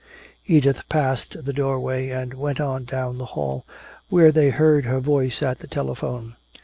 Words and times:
Edith 0.47 0.81
passed 0.89 1.45
the 1.45 1.53
doorway 1.53 2.09
and 2.09 2.33
went 2.33 2.59
on 2.59 2.85
down 2.85 3.19
the 3.19 3.25
hall, 3.37 3.65
where 4.09 4.31
they 4.31 4.49
heard 4.49 4.85
her 4.85 4.99
voice 4.99 5.43
at 5.43 5.59
the 5.59 5.67
telephone. 5.67 6.35